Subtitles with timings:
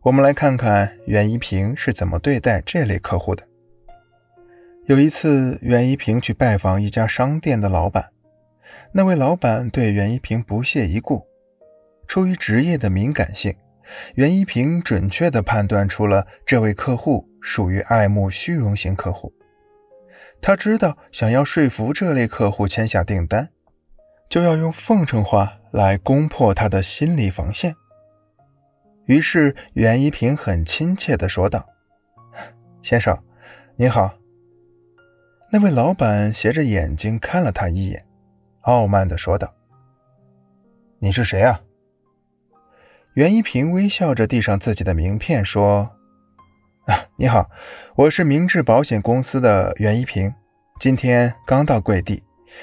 [0.00, 3.46] 我们来看看袁一平是怎么对待这类客户的。
[4.86, 8.10] 有一次，袁一平去拜访一家商店的老板，
[8.92, 11.24] 那位老板对袁一平不屑一顾。
[12.08, 13.54] 出于职业的敏感性，
[14.16, 19.32] 袁一平准确地判断出了这位客户属于爱慕虚荣型客户。
[20.40, 23.50] 他知道，想要说服这类客户签下订单，
[24.28, 27.76] 就要用奉承话来攻破他的心理防线。
[29.06, 31.66] 于是，袁一平很亲切地说道
[32.82, 33.22] ：“先生，
[33.76, 34.14] 您好。”
[35.50, 38.06] 那位老板斜着眼睛看了他一眼，
[38.62, 39.54] 傲慢地说道
[41.00, 41.62] ：“你是谁啊？”
[43.14, 45.96] 袁一平微笑着递上自己的名片，说
[46.86, 47.50] ：“啊， 你好，
[47.96, 50.32] 我是明治保险公司的袁一平，
[50.80, 52.22] 今天刚到贵地，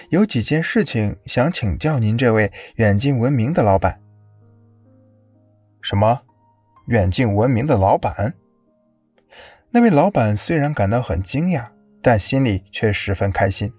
[0.09, 4.01] 有几件事情想请教您这位远近闻名的老板。”
[5.83, 6.21] 什么？
[6.89, 8.33] 远近闻名的老板？
[9.69, 11.67] 那位老板虽然感到很惊讶，
[12.01, 13.71] 但心里却十分开心。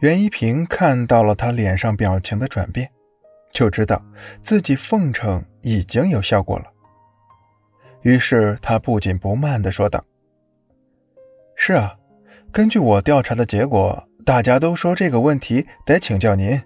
[0.00, 2.90] 袁一平看到了他脸上表情的转变，
[3.52, 4.04] 就知道
[4.42, 6.64] 自己奉承已经有效果了。
[8.02, 10.04] 于是他不紧不慢地说道
[11.54, 11.94] ：“是啊，
[12.50, 16.60] 根据我调查的结果，大家都说这个问题得请教您。”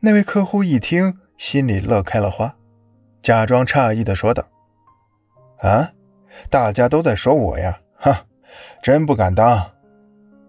[0.00, 2.56] 那位客户一听，心里乐开了花。
[3.24, 4.46] 假装诧异的说道
[5.60, 5.90] ：“啊，
[6.50, 8.26] 大家都在说我呀，哈，
[8.82, 9.72] 真不敢当。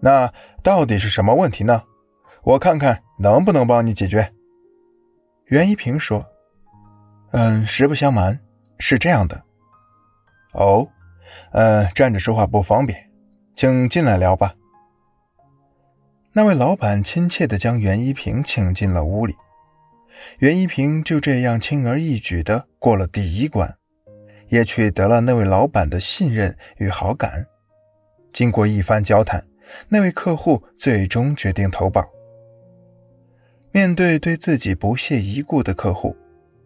[0.00, 0.30] 那
[0.62, 1.82] 到底是什么问题呢？
[2.42, 4.30] 我看看能不能帮你解决。”
[5.48, 6.26] 袁一平说
[7.32, 8.38] ：“嗯，实不相瞒，
[8.78, 9.42] 是这样的。
[10.52, 10.86] 哦，
[11.52, 13.10] 呃，站着说话不方便，
[13.54, 14.54] 请进来聊吧。”
[16.34, 19.34] 那位老板亲切地将袁一平请进了屋里。
[20.38, 23.76] 袁一平就这样轻而易举地过了第一关，
[24.48, 27.46] 也取得了那位老板的信任与好感。
[28.32, 29.46] 经过一番交谈，
[29.88, 32.04] 那位客户最终决定投保。
[33.72, 36.16] 面对对自己不屑一顾的客户，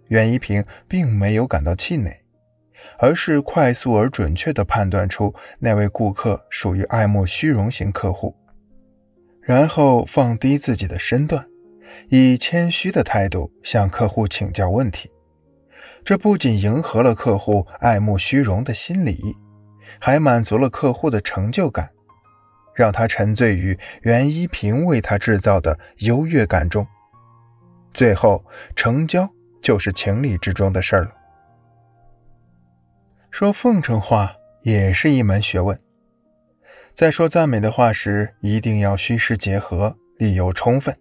[0.09, 2.23] 袁一平并没有感到气馁，
[2.99, 8.37] 而是快速而准确地判断出那位顾客属于爱慕虚荣型客户，
[9.43, 11.50] 然后放低自己的身段。
[12.09, 15.11] 以谦虚的态度向客户请教问题，
[16.05, 19.37] 这不仅迎合了客户爱慕虚荣的心理，
[20.01, 21.91] 还满足了客户的成就感，
[22.75, 26.87] 让他沉醉于袁一平为他制造的优越感中。
[27.93, 28.45] 最后
[28.77, 29.29] 成交
[29.61, 31.11] 就是情理之中的事儿了。
[33.31, 35.79] 说奉承话也是一门学问，
[36.95, 40.97] 在说赞美的话时，一定要虚实结合，理由充分。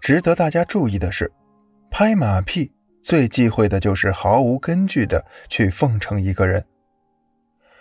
[0.00, 1.32] 值得大家注意的是，
[1.90, 2.72] 拍马屁
[3.02, 6.64] 最忌讳的就是毫无根据的去奉承一个人。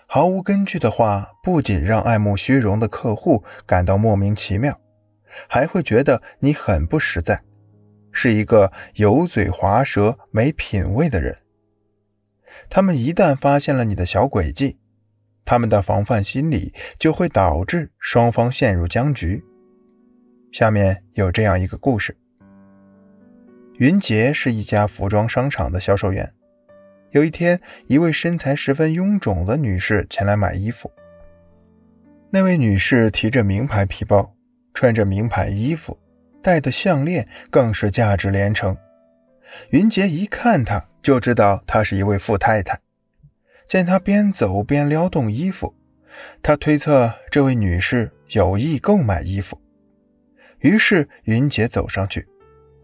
[0.07, 4.79] 毫无根据的话，不仅让爱慕虚荣的客户感到莫名其妙，
[5.50, 7.41] 还会觉得你很不实在，
[8.12, 11.39] 是一个油嘴滑舌、没品位的人。
[12.69, 14.77] 他们一旦发现了你的小诡计，
[15.44, 19.44] 他们的防范心理就会导致双方陷入僵局。
[20.56, 22.16] 下面有这样一个故事：
[23.74, 26.34] 云杰是一家服装商场的销售员。
[27.12, 30.90] 有一天，一位身材十分臃肿的女士前来买衣服。
[32.30, 34.34] 那位女士提着名牌皮包，
[34.74, 36.00] 穿着名牌衣服，
[36.42, 38.78] 戴的项链更是价值连城。
[39.72, 42.80] 云杰一看她，就知道她是一位富太太。
[43.68, 45.76] 见她边走边撩动衣服，
[46.42, 49.60] 他推测这位女士有意购买衣服。
[50.66, 52.28] 于是，云杰走上去，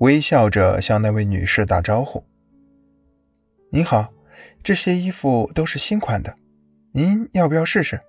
[0.02, 2.24] 微笑着向那位女士打招呼
[3.74, 4.14] ：“你好，
[4.62, 6.36] 这些衣服都是新款的，
[6.92, 8.00] 您要不要试试？”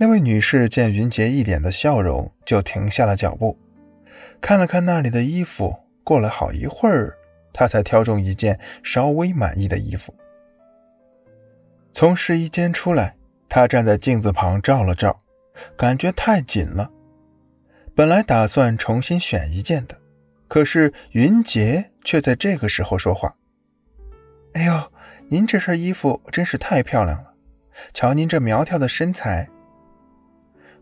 [0.00, 3.58] 那位女士见云杰一脸的笑容，就停下了脚步，
[4.40, 5.76] 看了看那里的衣服。
[6.02, 7.14] 过了好一会儿，
[7.52, 10.14] 她才挑中一件稍微满意的衣服。
[11.92, 13.16] 从试衣间出来，
[13.50, 15.20] 她站在镜子旁照了照，
[15.76, 16.90] 感觉太紧了。
[17.98, 19.98] 本来打算重新选一件的，
[20.46, 23.34] 可是云杰却在这个时候说话
[24.54, 24.92] ：“哎呦，
[25.28, 27.34] 您这身衣服真是太漂亮了！
[27.92, 29.48] 瞧您这苗条的身材。”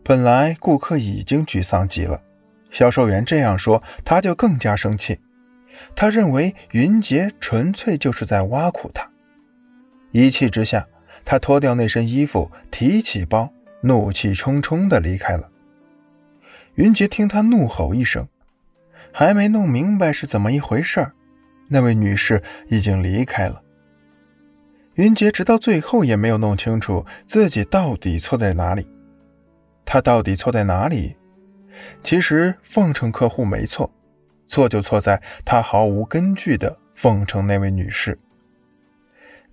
[0.05, 2.21] 本来顾客已经沮丧极了，
[2.69, 5.19] 销售员这样说，他就更加生气。
[5.95, 9.09] 他认为云杰纯粹就是在挖苦他。
[10.11, 10.87] 一气之下，
[11.25, 15.49] 他脱掉那身衣服，提起包，怒气冲冲地离开了。
[16.77, 18.27] 云杰听他怒吼一声，
[19.11, 21.13] 还没弄明白是怎么一回事儿，
[21.69, 23.63] 那位女士已经离开了，
[24.93, 28.87] 云杰直到最后也没有弄清楚自己到底错在哪里。
[29.85, 31.15] 他到底错在哪里？
[32.03, 33.91] 其实奉承客户没错，
[34.47, 38.19] 错就错在他毫无根据的奉承那位女士。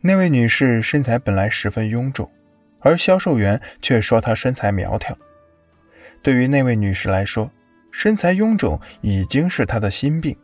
[0.02, 2.30] 那位女士身材本来十分臃肿，
[2.80, 5.16] 而销售员却说她身材苗条。
[6.24, 7.48] 对于那位女士来说，
[7.92, 10.36] 身材臃肿已经是她的心病，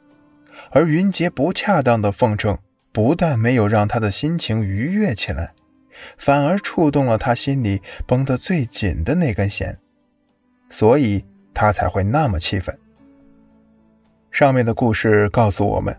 [0.71, 2.57] 而云杰不恰当的奉承。
[2.93, 5.55] 不但没有让她的心情愉悦起来，
[6.19, 9.79] 反而触动了她心里绷得最紧的那根弦，
[10.69, 11.25] 所以
[11.55, 12.77] 他才会那么气愤。
[14.33, 15.97] 上面的故事告诉我们，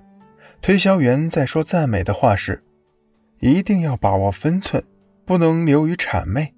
[0.62, 2.62] 推销员在说赞美的话时，
[3.40, 4.84] 一定要把握分寸，
[5.26, 6.54] 不能流于谄媚，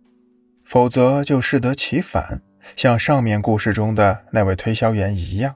[0.65, 2.41] 否则就适得其反，
[2.75, 5.55] 像上面故事中的那位推销员一样。